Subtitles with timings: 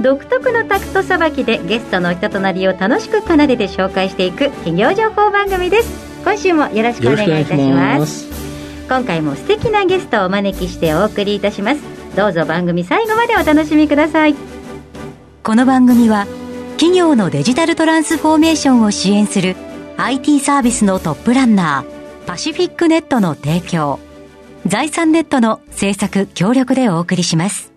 [0.00, 6.06] 独特のタクトさばきでゲストの人となりを楽しく奏でて紹介していく企業情報番組です。
[6.22, 8.26] 今週もよろしくお願いいたします。
[8.88, 11.80] 今回も素敵なゲストをお招きしてお送りいたします。
[12.16, 14.34] どうぞ番組最後までお楽しみください。
[15.42, 16.26] この番組は
[16.72, 19.56] 企業のデジタルトランスフォーメーションを支援する
[19.96, 23.98] IT サービスのトップランナーパシフィックネットの提供
[24.66, 27.75] 財産ネットの制作協力でお送りします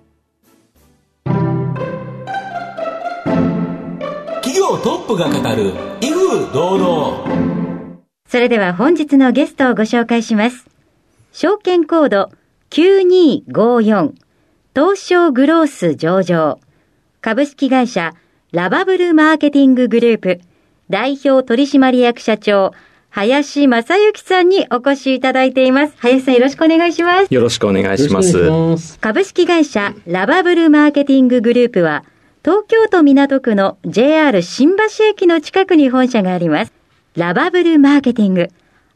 [4.69, 10.67] 業トップが語る威風堂々それでは本日のゲストをご紹介します
[11.31, 12.29] 証券コード
[12.70, 14.13] 9254
[14.76, 16.59] 東証グロース上場
[17.21, 18.13] 株式会社
[18.51, 20.39] ラバブルマーケティンググループ
[20.89, 22.73] 代表取締役社長
[23.09, 25.95] 林正幸さんにお越しいただいています。
[25.98, 27.33] 林さんよろしくお願いします。
[27.33, 28.99] よろしくお願いします。
[28.99, 32.04] 株式会社ラバブルマーケティンググループは
[32.41, 36.73] 東京都港区の JR 新橋駅の近くに本社があります。
[37.18, 38.48] ラバブルマーケティング。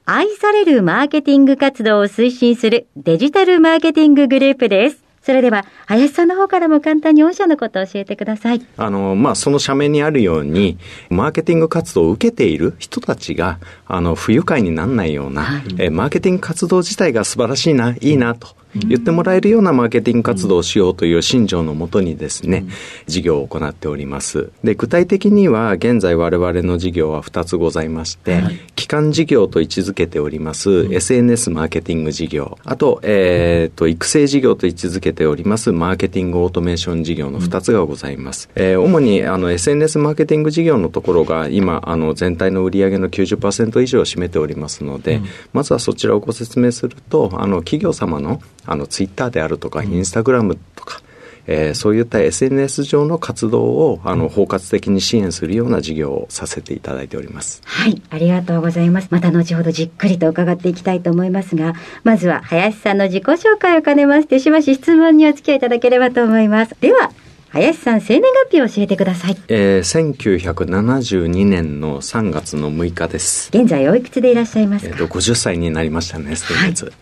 [0.05, 5.03] 愛されるマーケティング活動を推進するデジタルマーケティンググループです。
[5.21, 8.65] それでは、林さんの方からも簡単に御社のことを教えてください。
[8.77, 10.77] あの、まあ、その社名にあるように、
[11.09, 18.55] マーケティング活動を受けている人たちが、あの、不愉快にならないような、はい、えマーケティング活動自体が素晴らしいな、いいなと。
[18.75, 22.65] 言ってもらえるようなマーケティング活動をしようという信条のもとにですね、
[23.07, 24.51] 事業を行っております。
[24.63, 38.49] で、具体的には現在我々の事業は2つございまして、はい、基幹事業と位置づけております、SNS マーケティング事業、あと、えっ、ー、と、育成事業と位置づけておりますマーケティングオートメーション事業の2つがございます。
[38.55, 51.01] えー、主にあの SNS マーケティング事業のところが今、あの全体の売上の90%以上を占めておりますので、うん、まずはそちらをご説明すると、あの企業様のあのツイッターであるとか、インスタグラムとか、
[51.45, 57.61] えー、そういった SNS 上の活動をあの包括的に支援するような事業をさせていただいております。
[57.65, 58.01] はい。
[58.09, 59.09] ありがとうございます。
[59.11, 66.75] また後ほどじっくりと伺っていきたいと思いますがまずは林さんの自己紹介を兼ねましてしばし質問にお付き合いいただければと思います。
[66.79, 67.11] では
[67.49, 69.37] 林さん、生年月日を教えてください。
[69.47, 73.51] えー、1972年の3月の6日です。
[73.53, 74.91] 現在おいくつでいらっしゃいますか？
[74.91, 76.85] えっ、と、50歳になりましたね、先月。
[76.85, 76.93] はい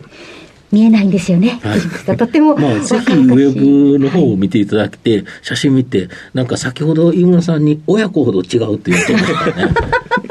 [0.72, 1.60] 見えないんですよね。
[1.62, 1.76] は
[2.14, 2.56] い、とても。
[2.56, 9.74] まあ、ぜひウェブの方を見ていただいて、はい、写真見て、なんか先ほど飯村さんに親子ほど違うって言ってましたね。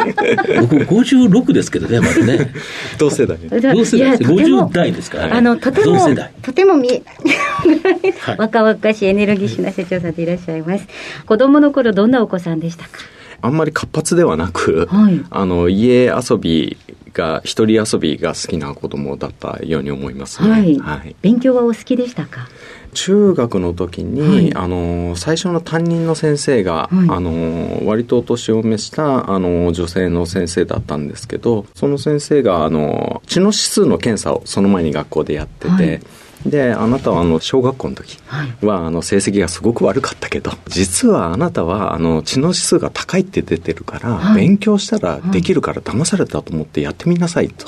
[0.61, 2.51] 僕56ですけどね、まだね。
[2.97, 3.37] 同世代。
[3.37, 4.31] 同世代です。
[4.31, 5.99] 50代ですから、ね、あの、とても、
[6.41, 8.35] とても見えない。
[8.37, 10.87] 若々しいエネルギッシュな社長さんでいらっしゃいます。
[11.25, 12.99] 子供の頃、どんなお子さんでしたか？
[13.41, 16.77] あんまり活発ではなく、はい、あの家遊び
[17.13, 20.49] が一人遊びが好きな子供だったように思いますね。
[20.49, 20.79] はい。
[20.79, 22.47] はい、勉強はお好きでしたか？
[22.93, 36.01] 中学の時に、はい、あの最初の担任の先生が、はい、あの割とお年を召したあの女性の先生だったんですけどその先生があの知能指数の検査をその前に学校でやってて、はい
[36.45, 38.17] であなたはあの小学校の時
[38.61, 47.67] は、あの成績がすごく悪かったけど実はあなたはあの知能指数が高いって出てるから、勉強したらできるから騙されたと思ってやってみなさいと、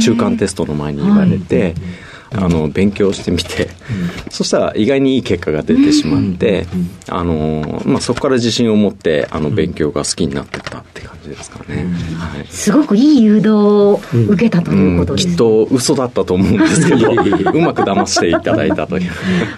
[0.00, 1.74] 中間テストの前に言われて。
[2.34, 3.68] あの勉強してみて、
[4.30, 6.66] そしたら意外にいい結果が出てしまって、
[7.08, 11.86] あのまあ、そこから自信を持ってあの勉強が好きになってたって感じですかね、
[12.18, 19.10] はい、すごくいい誘導を受けたということです、うん、きっと嘘だったと思うんですけど うまく騙していただいたという。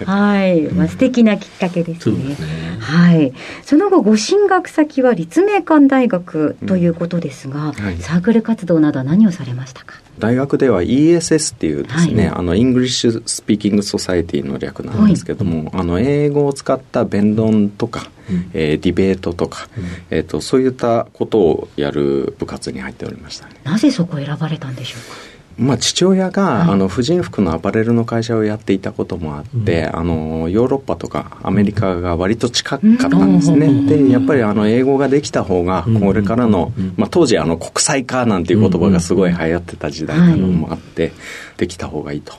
[0.05, 2.35] はい、まあ、素敵なきっかけですね。
[2.79, 10.04] はい、その後ご進学先は立命館大学ということですが、はい、サークル活動などは何をされましたか？
[10.19, 25.34] 大学では ESS っていうですね、はい、あの English Speaking Society の略なんですけども、はい、あの英語を使った弁論とか、うん、えー、ディベートとか、うん、えーと、そういったことをやる部活に入っておりました、ね、なぜそこを選ばれたんでしょうか？
[25.57, 41.13] まあ、父親が、はい、あの婦人服のアパレルの会社をやっていたこともあって、うん、あのヨーロッパとかアメリカが割と近かったんですね、うん、でやっぱりあの英語ができた方がこれからの、まあ、当時あの国際化なんていう言葉がすごい流行ってた時代なのもあって、
[41.57, 42.33] できた方がいいと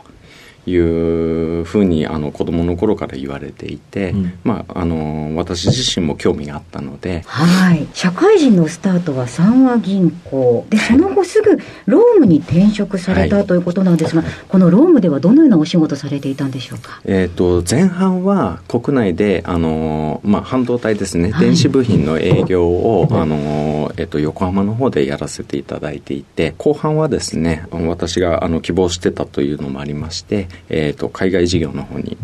[0.67, 10.67] いうふうにあの子供の頃から言われていて、うん、まあ、あの私自身も興味があったので、はい、社会人のスタートは三和銀行。
[10.69, 32.17] でその後すぐロームに転職された、はい、ということなんですが、このロームではどのようなお仕事されていたんでしょうか、えーと、前半は国内であの、まあ、半導体ですね、はい、電子部品の営業を、あのえーと、横浜の方でやらせていただいていて後半はですね私があの希望してたというのもありましてえーと、海外事業の方に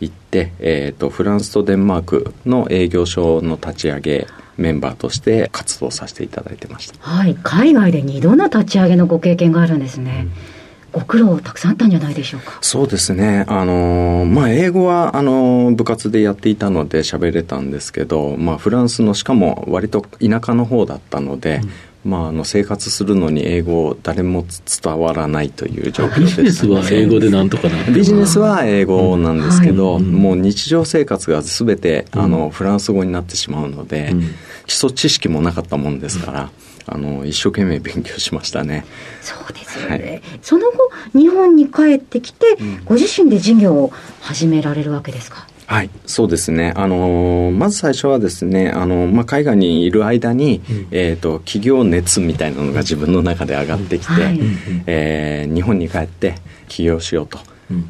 [0.00, 10.26] 行って、えーと、フランスとデンマークの営業所の立ち上げメンバーとして活動させていただいてました、はい、海外で2度の立ち上げのご経験があるんですね。
[10.50, 10.56] うん
[10.96, 12.56] ご苦労たくさんあったんじゃないでしょうか。
[12.62, 13.44] そうですね。
[13.48, 21.60] あの、まあ、英語は、あの、部活でやっていたので喋れたんですけど、まあ、フランスの、しかも割と田舎の方だったので、
[22.06, 24.46] まあ、あの生活するのに英語誰も
[24.82, 30.02] 伝わらないという状況で、ね、ビジネスは英語でなんとかなビジネスは英語なんですけど、うん。
[30.04, 34.20] はい、もう日常生活が全てあのフランス語になってしまうので、うん、
[34.66, 36.50] 基礎知識もなかったもんですから、
[36.86, 38.86] あの一生懸命勉強しましたね。
[39.20, 40.22] そうですよね。
[40.30, 45.46] はい、その後日本に帰ってきて、ご自身で事業を始められるわけですか？
[45.66, 46.72] はい、そうですね。
[46.76, 54.40] あのまず最初はですね、あのまあ、海外にいる間に、うん、えっ、ー、と、企業熱みたいなのが自分の中で上がってきて、はい、
[54.86, 56.36] えー、日本に帰って
[56.68, 57.38] 起業しようと。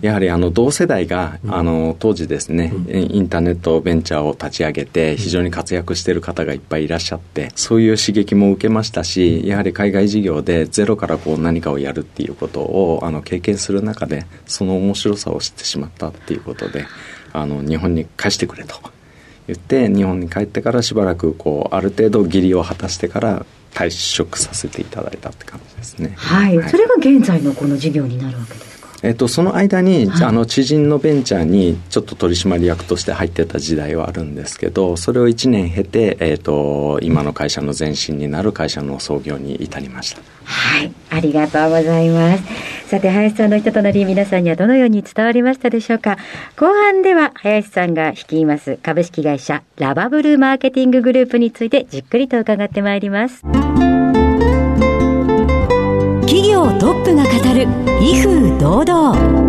[0.01, 16.87] やはりあの同世代が、あの当時ですね、インターネットベンチャーを立ち上げて非常に活躍している方がいっぱいいらっしゃってそういう刺激も受けましたしやはり海外事業でゼロからこう何かをやるっていうことをあの経験する中でその面白さを知ってしまったっていうことで
[17.37, 18.77] あの日本に返してくれと
[19.47, 26.15] 言って日本に帰ってからしばらくこうある程度義理を果たしてから退職させていただいたって感じですね。
[26.17, 40.23] はい、はい、それが現在のこの事業になるわけですえっと、その間に、はい、あの知人のベンチャーにちょっと取締役として入ってた時代はあるんですけどそれを1年経て、えっと、今の会社の前身になる会社の創業に至りました。
[40.45, 40.93] はい。
[41.11, 42.45] ありがとうございます。
[42.87, 46.19] さて林さんの人となり皆さんにはどのように伝わりましたでしょうか？
[46.57, 53.43] 後半では林さんが率います株式会社ラバブルマーケティンググループについてじっくりと伺ってまいります
[56.27, 57.69] 企業トップが語る
[58.03, 59.46] 威風堂々。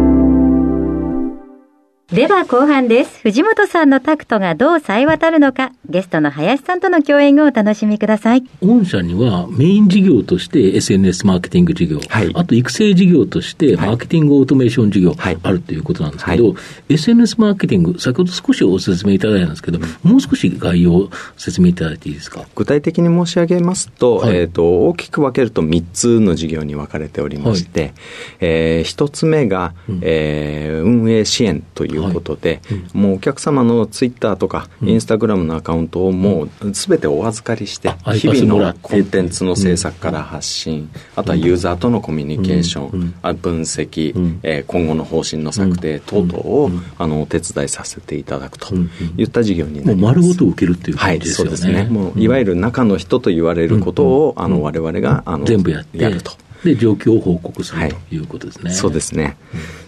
[2.13, 3.19] では後半です。
[3.19, 8.45] 藤本さんのタクトがどう冴え渡るのか、ゲストの林さんとの共演をお楽しみください。
[8.61, 16.53] 御社にはメイン事業として SNS マーケティング事業、はい、あと育成事業としてマーケティングオートメーション事業あるということなんですけど、はい。
[16.53, 22.45] はい、SNS マーケティング、先ほど少しお説明いただいたんですけど、もう少し概要を説明いただいていいですか？
[22.55, 27.93] 具体的に申し上げますと、えっ、ー、と、大きく分けると3つの事業に分かれておりまして、はい、
[28.39, 32.77] えー、1つ目が、うん、えー、運営支援といういうことで、はい。
[32.95, 48.73] うん、もうお客様のツイッターとか、インスタグラムのアカウントをもうすべてお預かりして、日々のコンテンツの制作から発信、あとはユーザーとのコミュニケーション、分析、え今後の方針の策定等々を、あのお手伝いさせていただくと
[49.17, 50.17] いった事業になります。
[50.17, 51.49] 丸ごと受けるっていう感じですよね。
[51.51, 51.89] はい、そうですね。
[51.89, 56.31] もういわゆる中の人と言われることを、あの我々があの全部やると。
[56.63, 58.71] で状況を報告する、はい、ということですね。
[58.71, 59.37] そうですね。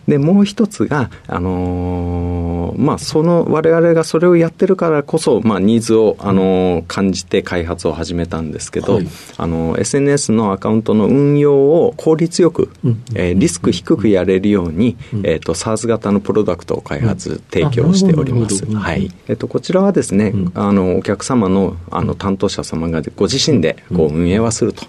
[0.09, 9.07] でもう一つが、あのー、まあ、その我々がそれをやってるからこそ、まあ、ニーズを、あのー、感じて開発を始めたんですけど、はい、
[9.37, 18.65] あの SNS のアカウントの運用を効率よく、うん、えー、リスク低くやれるように、うん、えーと、SARS 型のプロダクトを開発、うん、提供しております。
[18.65, 19.11] はい。
[19.27, 24.87] えーと、こちらはですね、あのお客様のあの担当者様がご自身でこう運営はすると。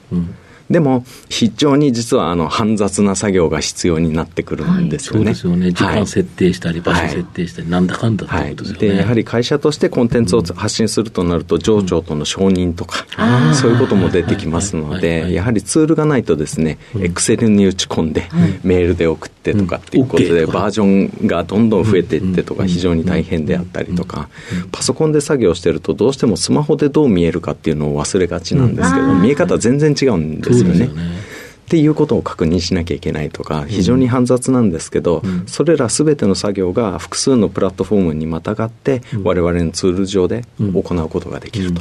[0.71, 5.27] でも、非常に実はあの煩雑な作業が必要になってくるんですよね。
[5.27, 5.73] はい、そうですよね。
[5.73, 13.05] 時間設定したり、場所設定したり、なんだかんだってことですよね、はい、で、やはり会社としてコンテンツを発信するとなると、上長との承認とか、
[13.49, 18.29] うん、そういうことも出てきますので、やはりツールがないとですね、エクセルに打ち込んで、
[18.63, 24.29] メールで送ってとかっていうことで、バージョンがどんどん増えていってとか、非常に大変であったりとか、
[24.71, 31.30] パソコンで作業してると、どうしてもスマホでどう見えるかっていうのを忘れがちなんですけど、見え方全然違うんですよね。
[31.71, 41.81] っていうことを確認しなきゃいけないとか、非常に煩雑なんですけど、うん、それらすべての作業が複数のプラットフォームにまたがって、われわれのツール上で行うことができると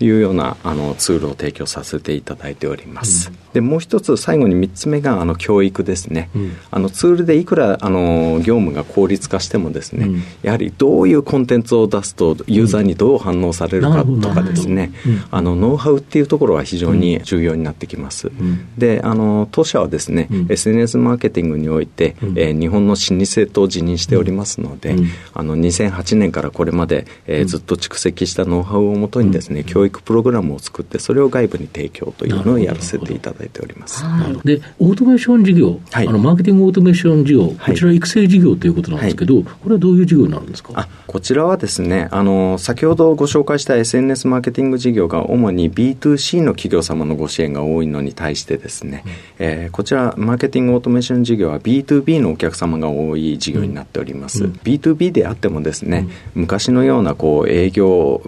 [0.00, 3.30] いうようなあのツールを提供させていただいております。
[3.52, 6.30] で、もう一つ最後に三つ目があの教育ですね。
[6.70, 10.08] あのツールでいくらあの業務が効率化してもですね、
[10.40, 14.92] やはりどういうコンテンツを出すとユーザーにどう反応されるかとかですね、
[15.30, 18.32] あのノウハウっていうところは非常に重要になってきます。
[18.78, 34.04] で、あのの当社はですね、うん、SNS マーケティングにおいて、うん、えー、日本の老舗と自認しておりますので、うん、あの2008年からこれまで、えー、ずっと蓄積したノウハウをもとにですね、教育プログラムを作ってそれを外部に提供というのをやらせていただいております。
[34.44, 40.72] でオートメーション事業、はい、あのマーケティングオートメーション事業、こちら育成事業ということなんですけど、はい、これはどういう事業になるんですか？
[40.74, 58.22] あこちらはですねあの先ほどご紹介した SNS マーケティング事業が主に B2C の企業様のご支援が多いのに対してですね、うん、えー、こちらマーケティングオートメーション事業は B2B のお客様が多い事業になっております、うん、B2B であってもですね、うん、昔のようなこう営業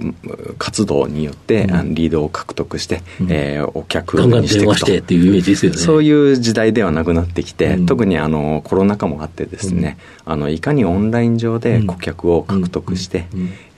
[0.59, 4.99] 活動によって、うん、リードを獲得して、うん、えー、お客にしていくと。
[4.99, 5.79] っていうイメージですよね。
[5.79, 13.27] そういう時代ではなくなってきて、特にあのコロナ禍もあってですね、あのいかにオンライン上で顧客を獲得して、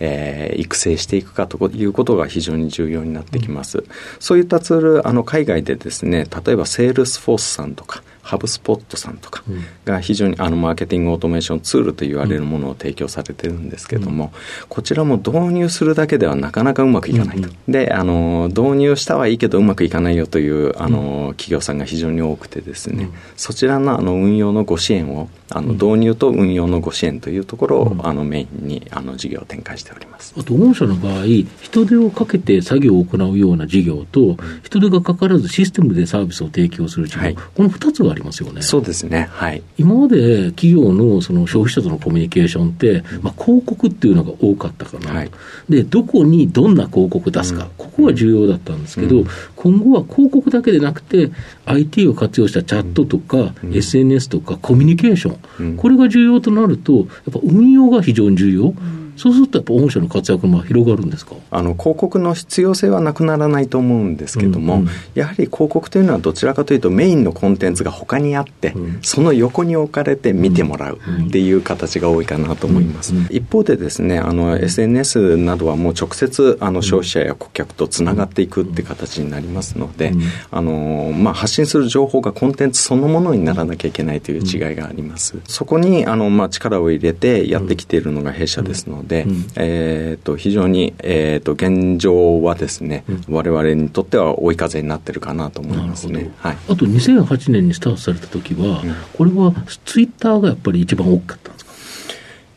[0.00, 3.85] えー、育成していくかということが非常に重要になってきます。
[4.19, 9.42] そういったツール、あの海外でですね、例えば Salesforce さんとか、ハブスポットさんとか
[9.84, 14.32] が非常にあのマーケティングオートメーションツールと言われるものを提供されてるんですけども、
[14.68, 17.49] こちらも導入するだけではなかなかうまくいかないと。
[17.66, 30.32] で、あの、導入したはいいけどうまくいかないよという、あの、企業さんが非常に多くてですね、そちらのあの運用のご支援を、あの、導入と運用のご支援というところを、あの、メインに、あの、事業を展開しております。
[30.38, 31.25] あと、御社の場合、
[31.60, 38.62] 人手をかけて作業を行うような事業と、人手がかからずシステムでサービスを提供する事業、はい、この2つがありますよね。
[38.62, 39.28] そうですね。
[39.30, 39.62] はい。
[39.78, 45.30] 今まで企業のその消費者とのコミュニケーションって、まあ、広告っていうのが多かったかな、はい、
[45.68, 51.30] で、どこにどんな広告出すか、うん、ここが重要だったんですけど、うん、今後は広告だけでなくて、
[51.64, 58.74] IT を活用したチャットとか、うん、SNS とかコミュニケーション、これが重要となると、やっぱ運用が非常に重要。
[59.20, 61.34] そうすると、やっぱ御社の活躍も広がるんですか？
[61.50, 73.12] あの広告の必要性はなくならないと思うんですけども、うんうん、やはり広告というのはどちらかというと、メインのコンテンツが他にあって、うん、その横に置かれて見てもらうっていう形が多いかなと思います。
[73.14, 73.20] うん。
[73.20, 80.12] うん、一方でですね、あの SNS などはもう直接あの消費者や顧客とつながっていくって形になりますので、
[80.50, 85.38] あのまあ、発信する情報がコンテンツそのものにならなきゃいけないという違いがあります。
[85.46, 99.52] そこにあの、まあ、力を入れてやってきているのが弊社ですので、うん、えーと、非常に、えーと、現状はですね、うん、我々にとっては追い風になってるかなと思いますね、はい、あと2008年にスタートされた時は、うん、これは
[99.85, 101.60] ツイッターがやっぱり一番大きかったんですか？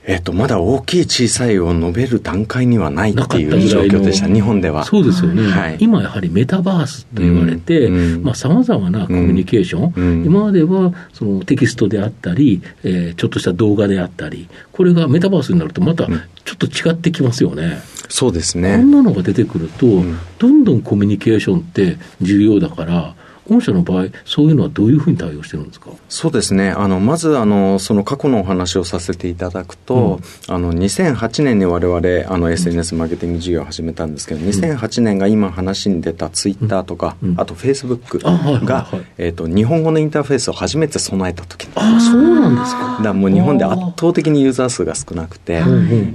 [0.05, 4.83] えっ、と、まだ大きい小さいを述べる段階にはないっていう状況でした、日本では。
[4.83, 7.89] そうですよね、はい、今やはりメタバースと言われて、
[8.33, 16.13] さまざ、まなコミュニケーション、うん、今まではそのテキストであったり、えー、ちょっとした動画であったり、これがメタバースになると、またちょ
[16.53, 17.81] っと違ってきますよね。
[18.09, 18.75] そうですね。
[18.77, 20.03] こんなのが出てくると、
[20.37, 23.15] どんどんコミュニケーションって重要だから、
[23.49, 25.89] 御社の場合、そういうのはどういうふうに対応してるんですか？
[26.09, 30.19] そうですね、あのまずあの、その過去のお話をさせていただくと、
[30.49, 38.19] うん、あの2008年にわれわれ SNS マーケティング事業を始めたんですけど、うん、2008年が今話に出たツイッターとか、うん、あとフェイスブック
[38.65, 43.01] が、えーと、日本語のインターフェースを初めて備えた時あそうなんですか。
[43.03, 45.63] だもう日本で圧倒的にユーザー数が少なくて、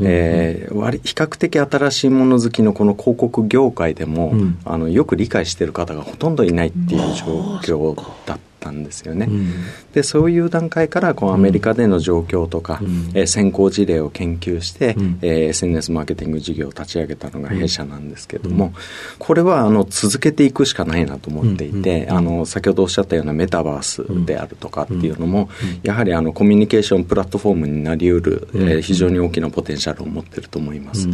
[0.02, 7.94] えー、割比較的新しいもの好きのこの広告業界でも、あのよく理解している方がほとんどいないっていう状況
[8.26, 9.26] だったんですよね。
[9.28, 9.52] うん、
[9.92, 18.72] でそういう段階からこうアメリカでの状況とか、うん、えー、先行事例を研究して、うん、えー、SNS マーケティング事業を立ち上げたのが弊社なんですけども、
[19.18, 25.48] これはあの続けていくしかないなと思っていて、あの先ほどおっしゃったようなメタバースであるとかっていうのも、
[25.82, 31.08] やはりあのコミュニケーションプラットフォームになりうる、えー、非常に大きなポテンシャルを持っていると思います。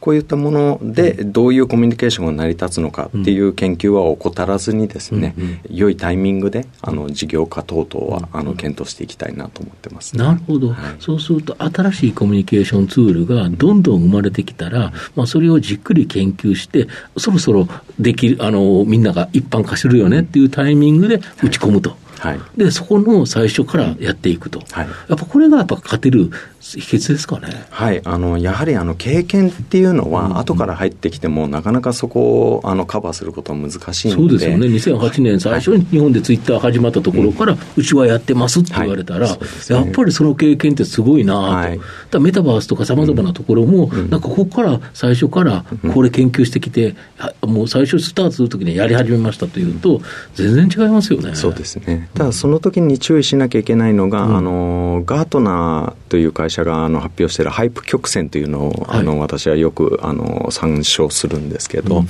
[0.00, 5.34] こういったものでどういうコミュニケーションが成り立つのかっていう研究は怠らずにですね、
[5.70, 21.90] 良いタイミングであの事業化等々はあの検討していきたいなと思ってます、ね、なるほど、はい、そうすると新しいコミュニケーションツールがどんどん生まれてきたら、まあ、それをじっくり研究してそろそろできるあのみんなが一般化するよねっていうタイミングで打ち込むと。
[21.90, 21.96] はい。
[22.18, 26.30] はい、でそこの最初からやっていくと、はい、やっぱこれがやっぱ勝てる
[26.74, 27.66] 秘訣ですかね。
[27.70, 39.34] はい、あのやはりあの経験っていうのは、後から入ってきても、なかなかそこをあのカバーすることは難しいそうですよね、2008年、最初に日本でツイッター始まったところから、うちはやってますって言われたら、や
[39.82, 41.80] っぱりその経験ってすごいなと、はい、
[42.10, 46.96] だメタバースとかさまざまなところも、うん、なんかここから最初からこれ研究してきて、
[47.42, 50.00] うん、もう最初スタートするときにやり始めましたというと、
[50.34, 51.34] 全然違いますよね。
[51.34, 52.08] そうですね。
[52.14, 62.08] ただその時に注意しなきゃいけないのが、うん、あのガートナーという会社社があの発表しているハイプ曲線というのを、はい、あの私はよくあの参照するんですけど、うん、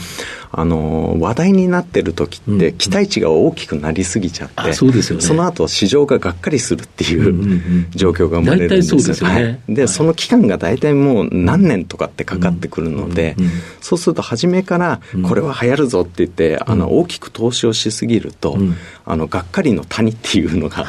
[0.53, 13.37] あの話題になってる時って期待値が大きくなりすぎちゃって、うん、そうですよね、その後市場ががっかりするっていう状況が生まれるんですよ、ね、はい、で、その期間が大体もう何年とかってかかってくるので、
[13.81, 18.57] そうすると初めからこれは流行るぞって言って、あの大きく投資をしすぎると、
[19.05, 20.85] あのがっかりの谷っていうのが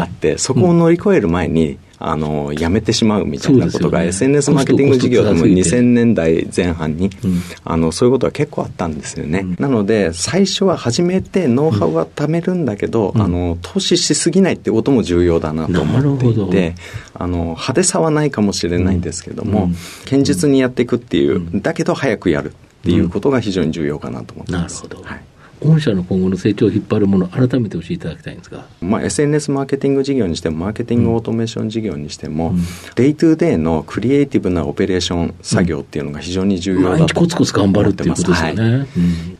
[0.00, 16.74] あって、そこを乗り越える前にあのやめてしまうみたいなことが、ね、SNS マーケティング事業でも2000年代前半に、うん、あのそういうことは結構あったんですよね、うん、なので最初は初めてノウハウは貯めるんだけど、うん、あの投資しすぎないってことも重要だなと思っていて
[17.14, 19.70] あの派手さはないかもしれないんですけども、
[20.04, 24.82] 堅実にやっていくっていう、だけど早くやるっていうことが非常に重要かなと思ってます。
[24.84, 25.24] なるほど、はい
[25.60, 32.54] 御社の今後の成長を引っ張るもの、改めて教えていただきたいんですが、まあ、SNS マーケティング事業にしても、マーケティングオートメーション事業にしても、
[32.94, 38.62] day to day のクリエイティブなオペレーション作業っていうのが非常に重要だと、毎日コツコツ頑張るっていうことですよね。
[38.62, 38.86] はいうん、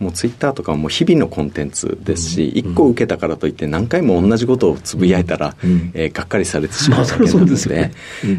[0.01, 7.93] もうツイッターとかも日々のコンテンツですし、1個受けたからといって、何回も同じことをつぶやいたら、うん、えー、がっかりされてしまうわけなので、ね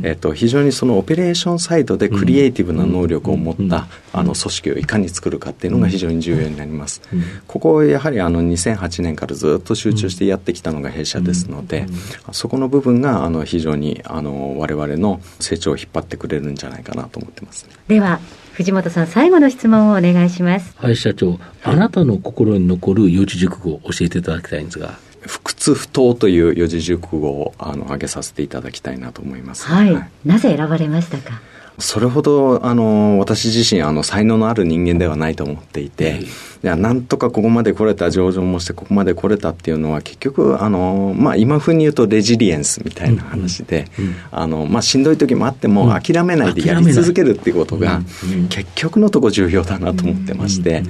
[0.04, 7.02] えーと、非常にそのオペレーションサイドでクリエイティブな能力を持った、あの組織をいかに作るかっていうのが非常に重要になります。
[7.48, 11.88] ここやはりあの2008年からずっと集中してやってきたのが弊社ですので、
[12.32, 18.20] そこの部分があの非常にあの我々の成長を引っ張ってくれるんじゃないかなと思ってます、ね、では
[18.54, 20.74] 藤本さん最後の質問をお願いします。
[20.78, 21.40] はい社長。
[21.64, 24.98] あなたの心に残る四字熟語を教えていただきたいんですが。
[25.22, 31.42] 不屈不当という四字熟語をあの挙げさせていただきたいなと思います、はい、はい、なぜ選ばれましたか？
[31.80, 36.26] それほどあの私自身あの才能のある人間ではないと思っていて、い
[36.64, 43.86] やなんとかここまで来れた上場もしてここまで来れたっていうのは結局あの、まあ、今風に言うとレジリエンスみたいな話で、
[44.32, 48.02] あのまあ、しんどい時もあっても諦めないでやり続けるっていうことが、
[48.50, 50.82] 結局のとこ重要だなと思ってまして、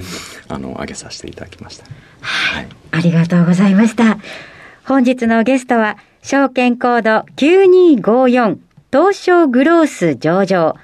[0.48, 1.84] あの挙げさせていただきました、
[2.22, 4.18] はい、ありがとうございました。
[4.86, 10.74] 本日のゲストは証券コード9254東証グロース上場、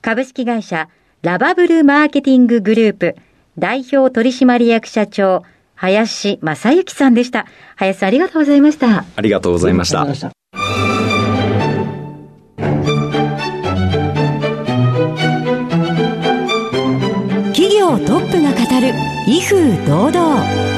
[0.00, 0.88] 株式会社
[1.22, 3.16] ラバブルマーケティンググループ
[3.58, 5.42] 代表取締役社長、
[5.74, 7.46] 林正幸さんでした。
[7.74, 9.04] 林さんありがとうございました。
[9.16, 10.06] ありがとうございました。
[17.54, 18.94] 企業トップが語る
[19.26, 20.77] 威風堂々。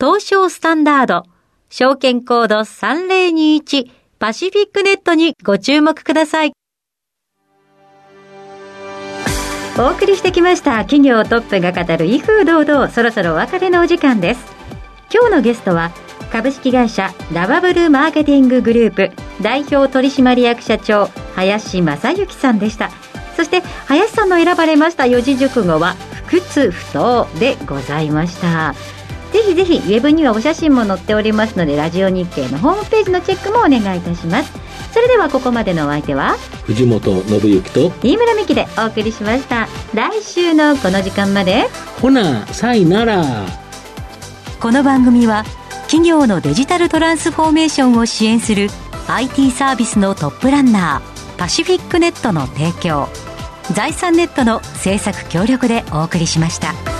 [0.00, 1.24] 東証スタンダード、
[1.70, 6.52] 証券コード3021パシフィックネットにご注目ください。
[9.76, 14.46] お送りしてきました企業トップが語る威風堂々そろそろお別れのお時間です。
[15.12, 15.90] 今日のゲストは
[16.30, 19.10] 株式会社ラバブルマーケティンググループ
[19.42, 22.90] 代表取締役社長林正幸さんでした。
[23.36, 25.94] そして林さんの選ばれました四字熟語は
[26.26, 28.76] 不屈不当でございました。
[29.32, 34.52] ぜひぜひウェブにはお写真も載っておりますのでラジオ日経のホームページのチェックもお願いいたします。
[34.92, 39.68] それではここまでのお相手は藤本信之と飯村美希でお送りしました。
[39.94, 41.68] 来週のこの時間まで。
[42.00, 43.24] ほなさいなら。
[44.60, 45.44] この番組は
[45.82, 48.68] 企業のデジタルトランスフォーメーションを支援する
[49.08, 53.08] IT サービスのトップランナーパシフィックネットの提供
[53.72, 56.97] 財産ネットの制作協力でお送りしました。